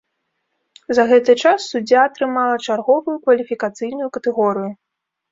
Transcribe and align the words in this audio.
За 0.97 1.03
гэты 1.09 1.31
час 1.49 1.59
суддзя 1.73 1.99
атрымала 2.09 2.55
чарговую 2.69 3.15
кваліфікацыйную 3.27 4.07
катэгорыю. 4.17 4.71